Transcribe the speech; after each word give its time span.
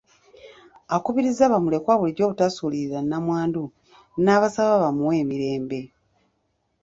Akubirizza 0.95 1.51
bamulekwa 1.53 1.93
bulijjo 1.99 2.23
obutasuulirira 2.25 2.99
nnamwandu 3.03 3.63
n’abasaba 4.23 4.75
bamuwe 4.83 5.15
emirembe. 5.23 5.81